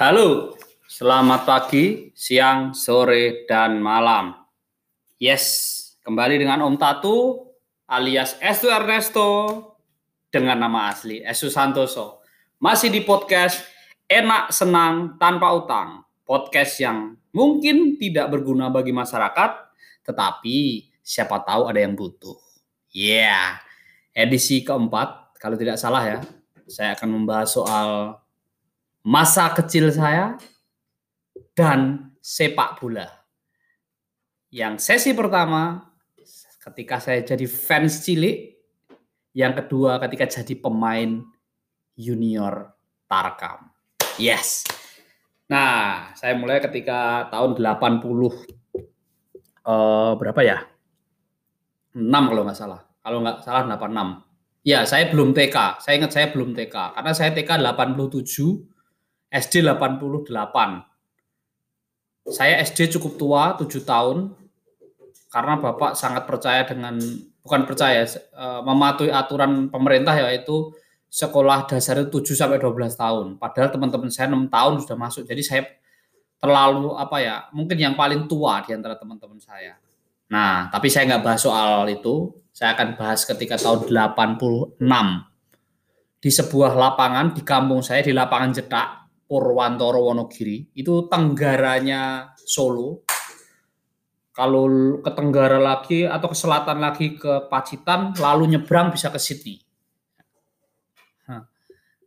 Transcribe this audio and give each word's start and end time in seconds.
Halo, 0.00 0.56
selamat 0.88 1.44
pagi, 1.44 2.08
siang, 2.16 2.72
sore, 2.72 3.44
dan 3.44 3.84
malam. 3.84 4.32
Yes, 5.20 5.44
kembali 6.00 6.40
dengan 6.40 6.64
Om 6.64 6.80
Tatu 6.80 7.44
alias 7.84 8.32
Estu 8.40 8.72
Ernesto 8.72 9.28
dengan 10.32 10.56
nama 10.56 10.88
asli 10.88 11.20
Estu 11.20 11.52
Santoso. 11.52 12.24
Masih 12.64 12.88
di 12.88 13.04
podcast 13.04 13.60
Enak 14.08 14.48
Senang 14.56 15.20
Tanpa 15.20 15.52
Utang. 15.52 16.08
Podcast 16.24 16.80
yang 16.80 17.20
mungkin 17.36 18.00
tidak 18.00 18.32
berguna 18.32 18.72
bagi 18.72 18.96
masyarakat, 18.96 19.50
tetapi 20.00 20.88
siapa 21.04 21.44
tahu 21.44 21.68
ada 21.68 21.76
yang 21.76 21.92
butuh. 21.92 22.40
Yeah, 22.88 23.60
edisi 24.16 24.64
keempat, 24.64 25.36
kalau 25.36 25.60
tidak 25.60 25.76
salah 25.76 26.00
ya, 26.08 26.18
saya 26.72 26.96
akan 26.96 27.20
membahas 27.20 27.52
soal 27.52 28.16
masa 29.04 29.48
kecil 29.56 29.88
saya 29.92 30.36
dan 31.56 32.12
sepak 32.20 32.80
bola. 32.80 33.08
Yang 34.50 34.82
sesi 34.82 35.10
pertama 35.16 35.92
ketika 36.60 37.00
saya 37.00 37.24
jadi 37.24 37.46
fans 37.48 38.04
cilik, 38.04 38.56
yang 39.32 39.54
kedua 39.56 40.02
ketika 40.02 40.26
jadi 40.28 40.54
pemain 40.58 41.22
junior 41.96 42.74
Tarkam. 43.06 43.70
Yes. 44.20 44.66
Nah, 45.50 46.14
saya 46.14 46.38
mulai 46.38 46.62
ketika 46.62 47.26
tahun 47.26 47.58
80 47.58 48.06
uh, 48.06 48.30
eh, 49.66 50.12
berapa 50.14 50.40
ya? 50.46 50.62
6 51.94 52.06
kalau 52.06 52.42
nggak 52.46 52.58
salah. 52.58 52.80
Kalau 53.02 53.18
nggak 53.24 53.42
salah 53.42 53.62
86. 53.66 54.30
Ya, 54.62 54.84
saya 54.84 55.08
belum 55.10 55.32
TK. 55.32 55.82
Saya 55.82 55.94
ingat 55.98 56.12
saya 56.14 56.26
belum 56.30 56.54
TK. 56.54 56.94
Karena 56.94 57.12
saya 57.16 57.34
TK 57.34 57.50
87, 57.58 58.62
SD 59.30 59.62
88. 59.62 60.82
Saya 62.30 62.58
SD 62.66 62.90
cukup 62.98 63.14
tua, 63.16 63.54
7 63.54 63.86
tahun, 63.86 64.34
karena 65.30 65.54
Bapak 65.62 65.94
sangat 65.94 66.26
percaya 66.26 66.66
dengan, 66.66 66.98
bukan 67.46 67.62
percaya, 67.64 68.02
eh, 68.04 68.60
mematuhi 68.66 69.14
aturan 69.14 69.70
pemerintah 69.70 70.18
yaitu 70.18 70.74
sekolah 71.10 71.66
dasar 71.70 72.02
itu 72.02 72.22
7 72.22 72.34
sampai 72.34 72.58
12 72.58 72.98
tahun. 72.98 73.38
Padahal 73.38 73.70
teman-teman 73.70 74.10
saya 74.10 74.30
6 74.30 74.50
tahun 74.50 74.82
sudah 74.82 74.98
masuk. 74.98 75.22
Jadi 75.26 75.42
saya 75.42 75.62
terlalu 76.42 76.94
apa 76.98 77.16
ya, 77.22 77.36
mungkin 77.54 77.78
yang 77.78 77.94
paling 77.94 78.26
tua 78.26 78.62
di 78.66 78.74
antara 78.74 78.98
teman-teman 78.98 79.38
saya. 79.38 79.78
Nah, 80.30 80.70
tapi 80.70 80.86
saya 80.86 81.06
nggak 81.10 81.22
bahas 81.26 81.42
soal 81.42 81.86
itu. 81.90 82.34
Saya 82.50 82.74
akan 82.74 82.98
bahas 82.98 83.22
ketika 83.26 83.58
tahun 83.58 83.90
86 83.90 85.30
di 86.20 86.30
sebuah 86.30 86.76
lapangan 86.76 87.32
di 87.32 87.42
kampung 87.46 87.80
saya 87.80 88.04
di 88.04 88.12
lapangan 88.12 88.52
Jetak 88.52 88.99
Purwantoro 89.30 90.10
Wonogiri 90.10 90.74
itu 90.74 91.06
tenggaranya 91.06 92.34
Solo. 92.34 93.06
Kalau 94.34 94.66
ke 94.98 95.10
tenggara 95.14 95.62
lagi 95.62 96.02
atau 96.02 96.26
ke 96.32 96.36
selatan 96.38 96.82
lagi 96.82 97.14
ke 97.14 97.46
Pacitan, 97.46 98.10
lalu 98.18 98.56
nyebrang 98.58 98.90
bisa 98.90 99.14
ke 99.14 99.22
Sydney. 99.22 99.62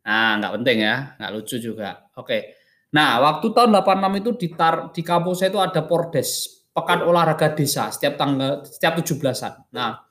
Nah, 0.03 0.35
nggak 0.35 0.53
penting 0.59 0.77
ya, 0.83 1.15
nggak 1.15 1.31
lucu 1.31 1.55
juga. 1.63 2.11
Oke. 2.19 2.59
Nah, 2.93 3.23
waktu 3.23 3.47
tahun 3.55 3.71
86 3.71 4.19
itu 4.21 4.31
di, 4.37 4.47
tar, 4.53 4.91
di 4.91 5.02
kampus 5.02 5.41
saya 5.41 5.49
itu 5.49 5.59
ada 5.63 5.81
Pordes, 5.87 6.30
Pekan 6.69 7.08
Olahraga 7.08 7.55
Desa, 7.55 7.89
setiap 7.89 8.19
tanggal 8.19 8.67
setiap 8.67 8.99
17-an. 8.99 9.73
Nah, 9.73 10.03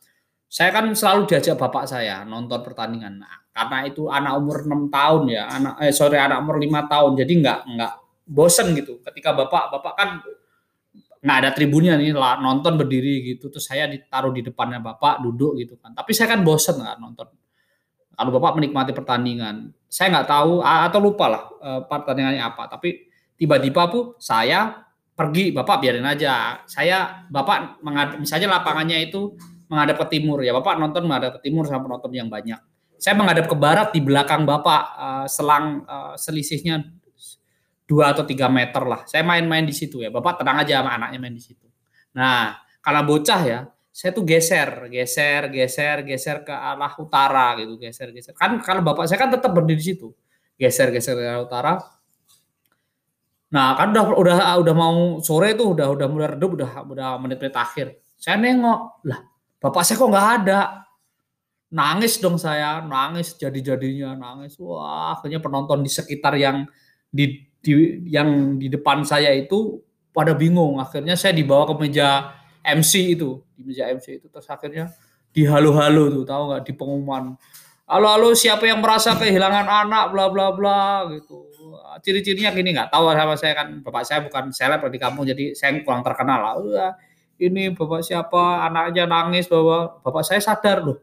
saya 0.52 0.68
kan 0.68 0.84
selalu 0.92 1.32
diajak 1.32 1.56
bapak 1.56 1.88
saya 1.88 2.28
nonton 2.28 2.60
pertandingan. 2.60 3.24
Nah, 3.24 3.40
karena 3.56 3.88
itu 3.88 4.12
anak 4.12 4.36
umur 4.36 4.68
enam 4.68 4.92
tahun 4.92 5.32
ya 5.32 5.48
anak 5.48 5.80
eh 5.80 5.96
sorry 5.96 6.20
anak 6.20 6.44
umur 6.44 6.60
lima 6.60 6.84
tahun. 6.84 7.16
Jadi 7.16 7.32
nggak 7.40 7.58
nggak 7.72 7.92
bosen 8.28 8.76
gitu. 8.76 9.00
Ketika 9.00 9.32
bapak 9.32 9.72
bapak 9.72 9.92
kan 9.96 10.08
nggak 11.24 11.36
ada 11.40 11.50
tribunnya 11.56 11.96
nih 11.96 12.12
lah 12.12 12.36
nonton 12.36 12.76
berdiri 12.76 13.32
gitu. 13.32 13.48
Terus 13.48 13.64
saya 13.64 13.88
ditaruh 13.88 14.28
di 14.28 14.44
depannya 14.44 14.76
bapak 14.84 15.24
duduk 15.24 15.56
gitu 15.56 15.80
kan. 15.80 15.96
Tapi 15.96 16.12
saya 16.12 16.36
kan 16.36 16.44
bosen 16.44 16.84
nggak 16.84 17.00
nonton. 17.00 17.32
Kalau 18.12 18.30
bapak 18.36 18.60
menikmati 18.60 18.92
pertandingan 18.92 19.72
saya 19.88 20.20
nggak 20.20 20.28
tahu 20.28 20.60
atau 20.60 21.00
lupa 21.00 21.26
lah 21.32 21.42
eh, 21.64 21.80
pertandingannya 21.88 22.44
apa. 22.44 22.68
Tapi 22.68 23.08
tiba-tiba 23.40 23.88
bu 23.88 24.20
saya 24.20 24.84
pergi 25.16 25.48
bapak 25.56 25.80
biarin 25.80 26.04
aja. 26.04 26.60
Saya 26.68 27.24
bapak 27.32 27.80
misalnya 28.20 28.60
lapangannya 28.60 29.08
itu 29.08 29.32
menghadap 29.72 30.04
ke 30.04 30.20
timur 30.20 30.44
ya 30.44 30.52
bapak 30.52 30.76
nonton 30.76 31.08
menghadap 31.08 31.40
ke 31.40 31.48
timur 31.48 31.64
sama 31.64 31.88
penonton 31.88 32.12
yang 32.12 32.28
banyak 32.28 32.60
saya 33.02 33.18
menghadap 33.18 33.50
ke 33.50 33.56
barat 33.58 33.90
di 33.90 33.98
belakang 33.98 34.46
Bapak 34.46 34.82
uh, 34.94 35.26
selang 35.26 35.82
uh, 35.90 36.14
selisihnya 36.14 36.86
dua 37.82 38.14
atau 38.14 38.22
tiga 38.22 38.46
meter 38.46 38.86
lah. 38.86 39.02
Saya 39.10 39.26
main-main 39.26 39.66
di 39.66 39.74
situ 39.74 39.98
ya. 40.06 40.14
Bapak 40.14 40.38
tenang 40.38 40.62
aja 40.62 40.78
sama 40.78 40.94
anaknya 40.94 41.18
main 41.18 41.34
di 41.34 41.42
situ. 41.42 41.66
Nah, 42.14 42.62
karena 42.78 43.02
bocah 43.02 43.40
ya, 43.42 43.60
saya 43.90 44.14
tuh 44.14 44.22
geser, 44.22 44.86
geser, 44.86 45.50
geser, 45.50 46.06
geser 46.06 46.46
ke 46.46 46.54
arah 46.54 46.94
utara 46.94 47.58
gitu, 47.58 47.74
geser, 47.74 48.14
geser. 48.14 48.38
Kan 48.38 48.62
kalau 48.62 48.86
bapak 48.86 49.10
saya 49.10 49.18
kan 49.18 49.34
tetap 49.34 49.50
berdiri 49.50 49.82
di 49.82 49.86
situ, 49.92 50.14
geser, 50.54 50.94
geser 50.94 51.18
ke 51.18 51.26
arah 51.26 51.42
utara. 51.42 51.72
Nah, 53.50 53.74
kan 53.74 53.90
udah 53.90 54.04
udah 54.14 54.36
udah 54.62 54.74
mau 54.78 55.18
sore 55.18 55.58
tuh, 55.58 55.74
udah 55.74 55.90
udah 55.90 56.06
mulai 56.06 56.38
redup, 56.38 56.54
udah 56.54 56.86
udah 56.86 57.08
menit-menit 57.18 57.58
akhir. 57.58 57.98
Saya 58.14 58.38
nengok, 58.38 59.02
lah, 59.10 59.26
bapak 59.62 59.82
saya 59.86 59.96
kok 60.02 60.10
nggak 60.10 60.30
ada 60.42 60.60
nangis 61.72 62.20
dong 62.20 62.36
saya, 62.36 62.84
nangis 62.84 63.32
jadi-jadinya, 63.40 64.12
nangis. 64.12 64.60
Wah, 64.60 65.16
akhirnya 65.16 65.40
penonton 65.40 65.80
di 65.80 65.88
sekitar 65.88 66.36
yang 66.36 66.68
di, 67.08 67.48
di 67.64 67.72
yang 68.12 68.60
di 68.60 68.68
depan 68.68 69.06
saya 69.08 69.32
itu 69.32 69.80
pada 70.12 70.36
bingung. 70.36 70.76
Akhirnya 70.76 71.16
saya 71.16 71.32
dibawa 71.32 71.64
ke 71.72 71.74
meja 71.80 72.36
MC 72.60 73.16
itu, 73.16 73.40
di 73.56 73.64
meja 73.64 73.88
MC 73.88 74.20
itu 74.20 74.26
terus 74.28 74.46
akhirnya 74.52 74.92
di 75.32 75.48
halo-halo 75.48 76.12
tuh, 76.12 76.24
tahu 76.28 76.42
nggak 76.52 76.62
di 76.68 76.72
pengumuman. 76.76 77.24
Halo-halo 77.88 78.36
siapa 78.36 78.68
yang 78.68 78.84
merasa 78.84 79.16
kehilangan 79.16 79.66
anak 79.88 80.04
bla 80.12 80.28
bla 80.28 80.52
bla 80.52 81.08
gitu. 81.08 81.48
Ciri-cirinya 82.04 82.52
gini 82.52 82.76
nggak 82.76 82.92
tahu 82.92 83.10
sama 83.16 83.34
saya 83.36 83.52
kan 83.56 83.80
bapak 83.80 84.04
saya 84.04 84.20
bukan 84.24 84.52
seleb 84.52 84.80
di 84.92 85.00
kampung 85.00 85.24
jadi 85.24 85.56
saya 85.56 85.76
kurang 85.80 86.04
terkenal 86.04 86.40
lah. 86.40 86.92
Ini 87.42 87.74
bapak 87.74 88.06
siapa? 88.06 88.62
Anaknya 88.70 89.10
nangis 89.10 89.50
bahwa 89.50 89.98
bapak 89.98 90.22
saya 90.22 90.38
sadar 90.38 90.78
loh. 90.86 90.98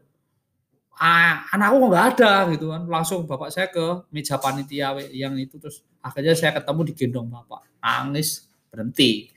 Ah, 0.96 1.44
anakku 1.52 1.84
nggak 1.92 2.06
ada 2.16 2.48
gitu 2.52 2.72
kan. 2.72 2.88
Langsung 2.88 3.28
bapak 3.28 3.52
saya 3.52 3.68
ke 3.68 4.08
meja 4.08 4.40
panitia 4.40 4.96
yang 5.12 5.36
itu 5.36 5.60
terus 5.60 5.84
akhirnya 6.00 6.32
saya 6.32 6.56
ketemu 6.56 6.80
di 6.88 6.92
gendong 6.96 7.28
bapak. 7.28 7.68
Nangis 7.84 8.48
berhenti. 8.72 9.28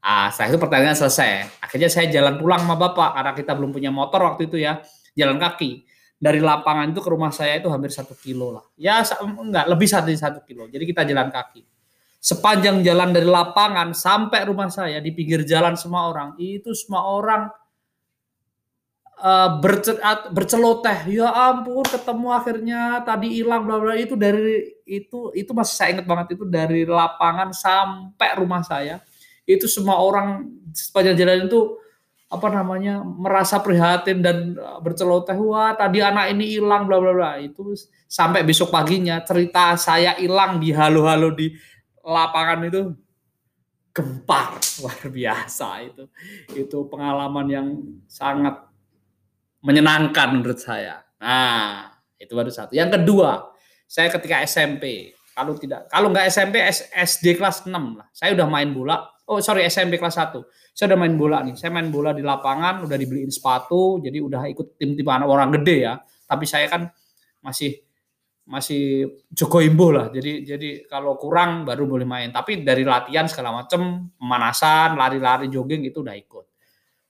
Ah 0.00 0.32
setelah 0.32 0.56
itu 0.56 0.58
pertandingan 0.64 0.96
selesai. 0.96 1.60
Akhirnya 1.60 1.92
saya 1.92 2.08
jalan 2.08 2.40
pulang 2.40 2.64
sama 2.64 2.76
bapak 2.80 3.20
karena 3.20 3.32
kita 3.36 3.52
belum 3.52 3.70
punya 3.76 3.92
motor 3.92 4.24
waktu 4.24 4.48
itu 4.48 4.56
ya 4.56 4.80
jalan 5.12 5.36
kaki. 5.36 5.84
Dari 6.16 6.40
lapangan 6.40 6.88
itu 6.88 7.04
ke 7.04 7.12
rumah 7.12 7.28
saya 7.28 7.60
itu 7.60 7.68
hampir 7.68 7.92
satu 7.92 8.16
kilo 8.16 8.56
lah. 8.56 8.64
Ya 8.80 9.04
enggak 9.20 9.68
lebih 9.68 9.88
satu 9.88 10.08
satu 10.08 10.40
kilo. 10.48 10.64
Jadi 10.72 10.84
kita 10.88 11.04
jalan 11.04 11.28
kaki 11.28 11.75
sepanjang 12.26 12.82
jalan 12.82 13.14
dari 13.14 13.28
lapangan 13.30 13.94
sampai 13.94 14.50
rumah 14.50 14.66
saya 14.66 14.98
di 14.98 15.14
pinggir 15.14 15.46
jalan 15.46 15.78
semua 15.78 16.10
orang 16.10 16.34
itu 16.42 16.74
semua 16.74 17.06
orang 17.06 17.46
uh, 19.22 19.62
berceloteh. 20.34 21.06
Ya 21.06 21.30
ampun 21.30 21.86
ketemu 21.86 22.28
akhirnya 22.34 22.80
tadi 23.06 23.30
hilang 23.30 23.62
bla 23.62 23.78
bla. 23.78 23.94
Itu 23.94 24.18
dari 24.18 24.74
itu 24.82 25.30
itu 25.38 25.50
masih 25.54 25.74
saya 25.78 25.88
ingat 25.94 26.06
banget 26.10 26.34
itu 26.34 26.44
dari 26.50 26.82
lapangan 26.82 27.54
sampai 27.54 28.34
rumah 28.34 28.66
saya 28.66 28.98
itu 29.46 29.70
semua 29.70 30.02
orang 30.02 30.50
sepanjang 30.74 31.14
jalan 31.14 31.46
itu 31.46 31.78
apa 32.26 32.50
namanya 32.50 33.06
merasa 33.06 33.62
prihatin 33.62 34.18
dan 34.18 34.58
eh, 34.58 34.78
berceloteh. 34.82 35.38
Wah 35.38 35.78
tadi 35.78 36.02
anak 36.02 36.34
ini 36.34 36.58
hilang 36.58 36.90
bla 36.90 36.98
bla 36.98 37.14
bla. 37.14 37.32
Itu 37.38 37.78
sampai 38.10 38.42
besok 38.42 38.74
paginya 38.74 39.22
cerita 39.22 39.78
saya 39.78 40.18
hilang 40.18 40.58
di 40.58 40.74
halo-halo 40.74 41.30
di 41.30 41.54
lapangan 42.06 42.62
itu 42.70 42.94
gempar 43.90 44.62
luar 44.78 45.00
biasa 45.10 45.68
itu 45.82 46.04
itu 46.54 46.78
pengalaman 46.86 47.46
yang 47.50 47.66
sangat 48.06 48.66
menyenangkan 49.66 50.38
menurut 50.38 50.62
saya. 50.62 51.02
Nah, 51.18 51.90
itu 52.20 52.30
baru 52.38 52.54
satu. 52.54 52.76
Yang 52.76 53.02
kedua, 53.02 53.50
saya 53.90 54.12
ketika 54.14 54.38
SMP, 54.46 55.10
kalau 55.34 55.58
tidak 55.58 55.90
kalau 55.90 56.14
nggak 56.14 56.30
SMP 56.30 56.62
SD 56.94 57.34
kelas 57.34 57.66
6 57.66 57.74
lah. 57.74 58.06
Saya 58.14 58.38
udah 58.38 58.46
main 58.46 58.70
bola. 58.70 59.10
Oh, 59.26 59.42
sorry 59.42 59.66
SMP 59.66 59.98
kelas 59.98 60.22
1. 60.22 60.38
Saya 60.70 60.94
udah 60.94 61.00
main 61.02 61.14
bola 61.18 61.42
nih. 61.42 61.58
Saya 61.58 61.74
main 61.74 61.90
bola 61.90 62.14
di 62.14 62.22
lapangan, 62.22 62.86
udah 62.86 62.94
dibeliin 62.94 63.32
sepatu, 63.32 63.98
jadi 63.98 64.22
udah 64.22 64.46
ikut 64.54 64.78
tim-tim 64.78 65.08
anak 65.10 65.26
orang 65.26 65.50
gede 65.58 65.76
ya. 65.82 65.98
Tapi 66.30 66.44
saya 66.46 66.70
kan 66.70 66.86
masih 67.42 67.85
masih 68.46 69.10
Joko 69.26 69.58
Imbo 69.58 69.90
lah. 69.90 70.06
Jadi 70.14 70.46
jadi 70.46 70.68
kalau 70.86 71.18
kurang 71.18 71.66
baru 71.66 71.84
boleh 71.84 72.06
main. 72.06 72.30
Tapi 72.30 72.62
dari 72.62 72.86
latihan 72.86 73.26
segala 73.26 73.62
macam, 73.62 74.06
pemanasan, 74.14 74.94
lari-lari, 74.94 75.50
jogging 75.50 75.82
itu 75.90 76.00
udah 76.00 76.14
ikut. 76.14 76.46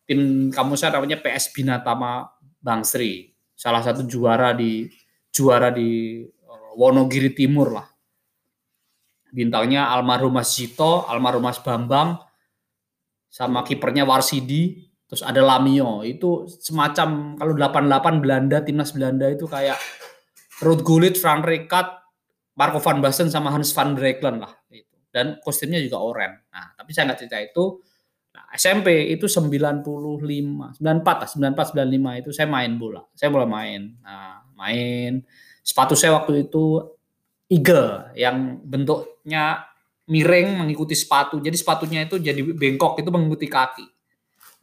Tim 0.08 0.48
kamu 0.48 0.72
saya 0.74 0.96
namanya 0.96 1.20
PS 1.20 1.52
Binatama 1.52 2.24
Bang 2.56 2.82
Sri, 2.82 3.36
salah 3.52 3.84
satu 3.84 4.08
juara 4.08 4.56
di 4.56 4.88
juara 5.28 5.68
di 5.68 6.24
uh, 6.24 6.72
Wonogiri 6.74 7.36
Timur 7.36 7.70
lah. 7.76 7.88
bintangnya 9.26 9.92
almarhum 9.92 10.32
Mas 10.32 10.56
Jito, 10.56 11.04
almarhum 11.04 11.44
Mas 11.44 11.60
Bambang, 11.60 12.16
sama 13.28 13.60
kipernya 13.60 14.08
Warsidi, 14.08 14.88
terus 15.04 15.20
ada 15.20 15.44
Lamio. 15.44 16.00
Itu 16.00 16.48
semacam 16.48 17.36
kalau 17.36 17.52
88 17.52 18.24
Belanda, 18.24 18.64
timnas 18.64 18.96
Belanda 18.96 19.28
itu 19.28 19.44
kayak 19.44 19.76
Ruud 20.62 20.80
Gullit, 20.80 21.20
Frank 21.20 21.44
Rijkaard, 21.44 21.90
Marco 22.56 22.80
van 22.80 23.04
Basten 23.04 23.28
sama 23.28 23.52
Hans 23.52 23.76
van 23.76 23.92
Breukelen 23.92 24.40
lah. 24.40 24.52
Itu. 24.72 24.96
Dan 25.12 25.40
kostumnya 25.44 25.80
juga 25.80 26.00
oranye. 26.00 26.48
Nah, 26.52 26.72
tapi 26.76 26.92
saya 26.96 27.12
nggak 27.12 27.18
cerita 27.20 27.38
itu. 27.40 27.80
Nah, 28.36 28.52
SMP 28.52 29.12
itu 29.12 29.28
95, 29.28 30.76
94 30.76 31.24
lah, 31.24 31.28
94, 31.28 31.72
95 31.72 32.20
itu 32.20 32.30
saya 32.32 32.48
main 32.48 32.72
bola. 32.76 33.00
Saya 33.16 33.28
mulai 33.32 33.48
main. 33.48 33.82
Nah, 34.00 34.44
main. 34.56 35.24
Sepatu 35.64 35.96
saya 35.96 36.16
waktu 36.16 36.48
itu 36.48 36.84
eagle 37.48 38.12
yang 38.16 38.60
bentuknya 38.60 39.64
miring 40.08 40.64
mengikuti 40.64 40.92
sepatu. 40.92 41.40
Jadi 41.40 41.56
sepatunya 41.56 42.04
itu 42.04 42.20
jadi 42.20 42.38
bengkok 42.40 43.00
itu 43.00 43.08
mengikuti 43.12 43.48
kaki. 43.48 43.86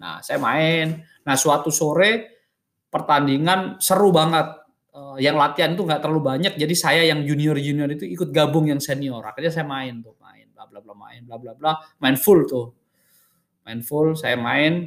Nah, 0.02 0.22
saya 0.22 0.38
main. 0.42 1.02
Nah, 1.26 1.36
suatu 1.38 1.70
sore 1.70 2.42
pertandingan 2.90 3.82
seru 3.82 4.10
banget. 4.14 4.63
Uh, 4.94 5.18
yang 5.18 5.42
latihan 5.42 5.74
itu 5.74 5.82
nggak 5.82 6.06
terlalu 6.06 6.22
banyak, 6.22 6.54
jadi 6.54 6.76
saya 6.78 7.02
yang 7.02 7.26
junior 7.26 7.58
junior 7.58 7.90
itu 7.90 8.06
ikut 8.06 8.30
gabung 8.30 8.70
yang 8.70 8.78
senior. 8.78 9.26
Akhirnya 9.26 9.50
saya 9.50 9.66
main 9.66 10.06
tuh, 10.06 10.14
main 10.22 10.46
bla 10.54 10.70
bla 10.70 10.86
bla 10.86 10.94
main 10.94 11.26
bla 11.26 11.42
bla 11.42 11.58
bla, 11.58 11.72
main 11.98 12.14
full 12.14 12.46
tuh, 12.46 12.70
main 13.66 13.82
full. 13.82 14.14
Saya 14.14 14.38
main, 14.38 14.86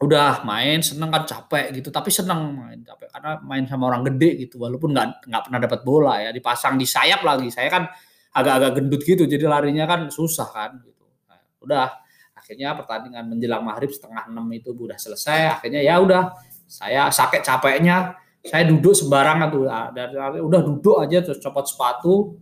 udah 0.00 0.40
main 0.48 0.80
seneng 0.80 1.12
kan 1.12 1.28
capek 1.28 1.68
gitu, 1.76 1.92
tapi 1.92 2.08
seneng 2.08 2.64
main 2.64 2.80
capek 2.80 3.12
karena 3.12 3.44
main 3.44 3.68
sama 3.68 3.92
orang 3.92 4.08
gede 4.08 4.48
gitu, 4.48 4.56
walaupun 4.56 4.96
nggak 4.96 5.28
nggak 5.28 5.42
pernah 5.44 5.60
dapat 5.68 5.80
bola 5.84 6.14
ya, 6.24 6.32
dipasang 6.32 6.80
di 6.80 6.88
sayap 6.88 7.20
lagi. 7.20 7.52
Saya 7.52 7.68
kan 7.68 7.92
agak-agak 8.32 8.72
gendut 8.80 9.04
gitu, 9.04 9.28
jadi 9.28 9.44
larinya 9.44 9.84
kan 9.84 10.08
susah 10.08 10.48
kan 10.48 10.80
gitu. 10.80 11.04
Nah, 11.28 11.44
udah 11.60 11.92
akhirnya 12.40 12.72
pertandingan 12.72 13.28
menjelang 13.36 13.68
maghrib 13.68 13.92
setengah 13.92 14.32
enam 14.32 14.48
itu 14.48 14.72
udah 14.72 14.96
selesai. 14.96 15.60
Akhirnya 15.60 15.84
ya 15.84 16.00
udah 16.00 16.32
saya 16.64 17.12
sakit 17.12 17.44
capeknya 17.44 18.16
saya 18.40 18.64
duduk 18.64 18.96
sembarangan 18.96 19.48
tuh. 19.52 19.62
Ah, 19.68 19.92
udah 20.40 20.60
duduk 20.64 20.96
aja 21.00 21.20
terus 21.20 21.40
copot 21.44 21.64
sepatu. 21.68 22.40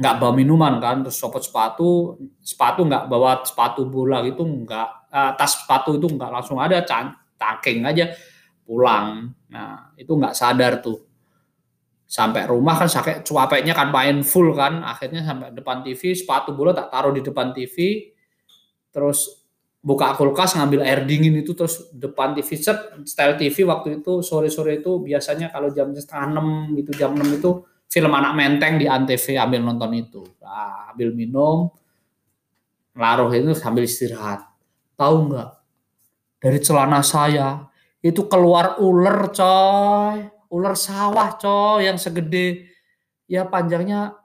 Nggak 0.00 0.14
bawa 0.16 0.32
minuman 0.36 0.76
kan 0.80 1.00
terus 1.00 1.16
copot 1.16 1.40
sepatu. 1.40 2.20
Sepatu 2.44 2.84
nggak 2.84 3.08
bawa 3.08 3.40
sepatu 3.40 3.88
bola 3.88 4.20
gitu 4.24 4.44
nggak 4.44 4.88
uh, 5.08 5.32
tas 5.36 5.64
sepatu 5.64 5.96
itu 5.96 6.06
nggak 6.12 6.30
langsung 6.30 6.60
ada 6.60 6.84
cangking 6.84 7.88
aja 7.88 8.12
pulang. 8.68 9.32
Nah 9.48 9.96
itu 9.96 10.12
nggak 10.12 10.36
sadar 10.36 10.84
tuh. 10.84 11.08
Sampai 12.10 12.44
rumah 12.44 12.74
kan 12.74 12.90
sakit 12.90 13.22
cuapeknya 13.22 13.72
kan 13.72 13.88
main 13.88 14.20
full 14.26 14.52
kan 14.52 14.82
akhirnya 14.82 15.24
sampai 15.24 15.54
depan 15.54 15.80
TV 15.86 16.12
sepatu 16.12 16.52
bola 16.52 16.74
tak 16.74 16.90
taruh 16.90 17.14
di 17.14 17.22
depan 17.22 17.54
TV 17.54 18.10
terus 18.90 19.39
buka 19.80 20.12
kulkas 20.12 20.60
ngambil 20.60 20.84
air 20.84 21.08
dingin 21.08 21.40
itu 21.40 21.56
terus 21.56 21.88
depan 21.96 22.36
TV 22.36 22.52
set 22.60 22.76
style 23.08 23.40
TV 23.40 23.64
waktu 23.64 24.04
itu 24.04 24.20
sore-sore 24.20 24.84
itu 24.84 25.00
biasanya 25.00 25.48
kalau 25.48 25.72
jam 25.72 25.88
setengah 25.96 26.36
enam 26.36 26.46
gitu 26.76 26.92
jam 27.00 27.16
enam 27.16 27.32
itu 27.32 27.64
film 27.90 28.12
anak 28.12 28.32
menteng 28.36 28.76
di 28.76 28.86
antv 28.86 29.24
ambil 29.40 29.60
nonton 29.64 29.90
itu. 29.96 30.22
Nah, 30.44 30.92
ambil 30.94 31.10
minum 31.16 31.72
laruh 32.94 33.32
itu 33.32 33.56
sambil 33.56 33.88
istirahat. 33.88 34.46
Tahu 34.94 35.32
nggak? 35.32 35.50
Dari 36.40 36.58
celana 36.60 37.00
saya 37.00 37.66
itu 38.04 38.28
keluar 38.28 38.78
ular 38.78 39.32
coy. 39.32 40.28
Ular 40.50 40.74
sawah 40.76 41.34
coy 41.40 41.88
yang 41.88 41.96
segede. 41.96 42.68
Ya 43.30 43.46
panjangnya 43.46 44.18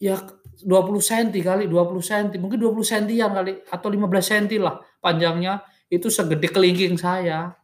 ya 0.00 0.20
20 0.62 1.02
cm 1.02 1.28
kali, 1.42 1.64
20 1.66 1.98
cm, 1.98 2.38
mungkin 2.38 2.58
20 2.62 2.84
cm 2.86 3.30
kali 3.34 3.52
atau 3.66 3.88
15 3.90 4.06
cm 4.30 4.62
lah 4.62 4.78
panjangnya 5.02 5.66
itu 5.90 6.06
segede 6.10 6.46
kelingking 6.50 6.94
saya. 6.94 7.58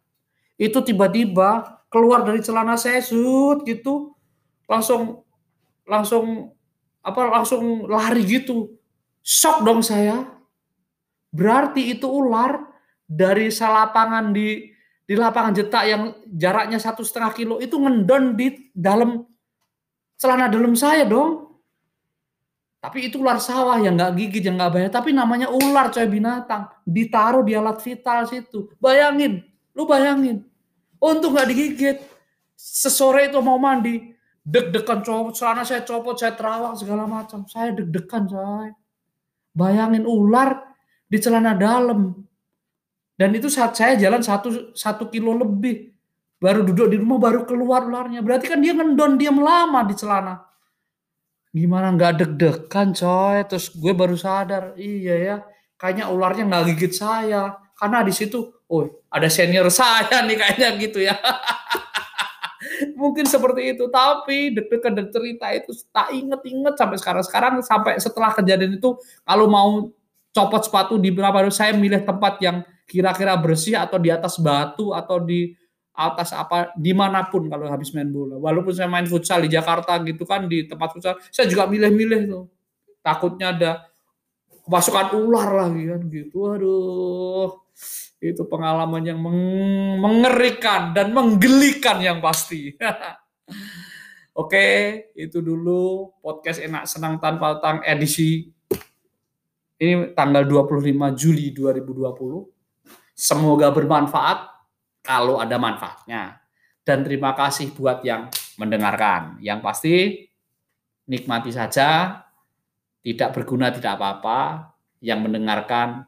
Itu 0.58 0.82
tiba-tiba 0.82 1.80
keluar 1.90 2.22
dari 2.22 2.40
celana 2.40 2.74
saya 2.78 3.02
sud 3.02 3.66
gitu. 3.66 4.14
Langsung 4.70 5.26
langsung 5.86 6.54
apa 7.02 7.20
langsung 7.30 7.90
lari 7.90 8.22
gitu. 8.26 8.76
Shock 9.20 9.66
dong 9.66 9.82
saya. 9.82 10.26
Berarti 11.30 11.94
itu 11.94 12.06
ular 12.10 12.70
dari 13.06 13.50
salapangan 13.50 14.30
di 14.30 14.70
di 15.10 15.18
lapangan 15.18 15.50
jetak 15.58 15.84
yang 15.90 16.14
jaraknya 16.30 16.78
satu 16.78 17.02
setengah 17.02 17.34
kilo 17.34 17.54
itu 17.58 17.74
ngendon 17.74 18.38
di 18.38 18.70
dalam 18.70 19.26
celana 20.14 20.46
dalam 20.46 20.78
saya 20.78 21.02
dong 21.02 21.49
tapi 22.80 23.12
itu 23.12 23.20
ular 23.20 23.36
sawah 23.36 23.76
yang 23.76 23.92
nggak 23.92 24.16
gigit, 24.16 24.40
yang 24.48 24.56
nggak 24.56 24.72
banyak. 24.72 24.92
Tapi 24.92 25.12
namanya 25.12 25.52
ular 25.52 25.92
coy 25.92 26.08
binatang. 26.08 26.64
Ditaruh 26.88 27.44
di 27.44 27.52
alat 27.52 27.76
vital 27.76 28.24
situ. 28.24 28.72
Bayangin, 28.80 29.44
lu 29.76 29.84
bayangin. 29.84 30.48
Untuk 30.96 31.36
nggak 31.36 31.48
digigit. 31.52 32.00
Sesore 32.56 33.28
itu 33.28 33.36
mau 33.44 33.60
mandi. 33.60 34.16
Deg-degan 34.40 35.04
copot, 35.04 35.36
celana 35.36 35.68
saya 35.68 35.84
copot, 35.84 36.16
saya 36.16 36.32
terawang 36.32 36.72
segala 36.72 37.04
macam. 37.04 37.44
Saya 37.44 37.76
deg-degan 37.76 38.24
coy. 38.24 38.72
Bayangin 39.52 40.08
ular 40.08 40.72
di 41.04 41.20
celana 41.20 41.52
dalam. 41.52 42.16
Dan 43.12 43.36
itu 43.36 43.52
saat 43.52 43.76
saya 43.76 44.00
jalan 44.00 44.24
satu, 44.24 44.72
satu 44.72 45.12
kilo 45.12 45.36
lebih. 45.36 45.92
Baru 46.40 46.64
duduk 46.64 46.88
di 46.88 46.96
rumah, 46.96 47.20
baru 47.20 47.44
keluar 47.44 47.84
ularnya. 47.84 48.24
Berarti 48.24 48.48
kan 48.48 48.64
dia 48.64 48.72
ngendon, 48.72 49.20
diam 49.20 49.36
lama 49.36 49.84
di 49.84 49.92
celana 49.92 50.49
Gimana 51.50 51.90
nggak 51.90 52.12
deg-degan 52.22 52.94
coy, 52.94 53.42
terus 53.50 53.74
gue 53.74 53.90
baru 53.90 54.14
sadar, 54.14 54.78
iya 54.78 55.14
ya, 55.18 55.36
kayaknya 55.74 56.06
ularnya 56.06 56.46
nggak 56.46 56.64
gigit 56.74 56.94
saya. 56.94 57.58
Karena 57.74 58.06
di 58.06 58.14
situ, 58.14 58.54
oh 58.70 58.86
ada 59.10 59.26
senior 59.26 59.66
saya 59.66 60.22
nih 60.22 60.36
kayaknya 60.40 60.68
gitu 60.78 61.02
ya. 61.02 61.18
Mungkin 63.00 63.26
seperti 63.26 63.74
itu, 63.74 63.90
tapi 63.90 64.54
deg-degan 64.54 64.94
dan 64.94 65.06
cerita 65.10 65.50
itu 65.50 65.74
tak 65.90 66.14
inget-inget 66.14 66.78
sampai 66.78 66.96
sekarang-sekarang 67.02 67.52
sampai 67.66 67.98
setelah 67.98 68.30
kejadian 68.30 68.78
itu 68.78 68.94
kalau 69.26 69.50
mau 69.50 69.90
copot 70.30 70.62
sepatu 70.62 70.94
di 71.02 71.10
berapa 71.10 71.42
saya 71.50 71.74
milih 71.74 72.06
tempat 72.06 72.38
yang 72.38 72.62
kira-kira 72.86 73.34
bersih 73.34 73.74
atau 73.74 73.98
di 73.98 74.10
atas 74.10 74.38
batu 74.38 74.94
atau 74.94 75.18
di 75.18 75.54
atas 75.90 76.32
apa 76.32 76.72
di 76.78 76.94
mana 76.94 77.26
pun 77.28 77.50
kalau 77.50 77.68
habis 77.68 77.92
main 77.92 78.08
bola. 78.08 78.38
Walaupun 78.38 78.72
saya 78.72 78.88
main 78.88 79.04
futsal 79.04 79.42
di 79.44 79.50
Jakarta 79.52 79.98
gitu 80.02 80.24
kan 80.24 80.46
di 80.46 80.64
tempat 80.64 80.96
futsal, 80.96 81.14
saya 81.28 81.46
juga 81.50 81.66
milih-milih 81.66 82.20
tuh. 82.30 82.44
Takutnya 83.00 83.52
ada 83.56 83.70
pasukan 84.64 85.16
ular 85.18 85.66
lagi 85.66 85.82
kan 85.90 86.00
gitu. 86.08 86.38
Aduh, 86.56 87.48
itu 88.20 88.42
pengalaman 88.46 89.02
yang 89.02 89.18
mengerikan 89.98 90.92
dan 90.92 91.10
menggelikan 91.10 91.98
yang 92.00 92.20
pasti. 92.20 92.76
Oke, 94.40 94.66
itu 95.18 95.42
dulu 95.42 96.14
podcast 96.22 96.62
enak 96.62 96.86
senang 96.86 97.18
tanpa 97.18 97.58
utang 97.58 97.82
edisi 97.82 98.48
ini 99.80 100.12
tanggal 100.12 100.44
25 100.44 100.84
Juli 101.16 101.56
2020. 101.56 103.16
Semoga 103.16 103.72
bermanfaat 103.72 104.59
kalau 105.10 105.42
ada 105.42 105.58
manfaatnya. 105.58 106.38
Dan 106.86 107.02
terima 107.02 107.34
kasih 107.34 107.74
buat 107.74 108.06
yang 108.06 108.30
mendengarkan. 108.54 109.42
Yang 109.42 109.58
pasti 109.58 109.94
nikmati 111.10 111.50
saja, 111.50 112.22
tidak 113.02 113.34
berguna 113.34 113.74
tidak 113.74 113.98
apa-apa. 113.98 114.70
Yang 115.02 115.18
mendengarkan 115.26 116.06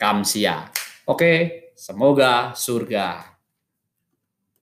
kamsia. 0.00 0.72
Oke, 1.04 1.68
semoga 1.76 2.56
surga. 2.56 3.37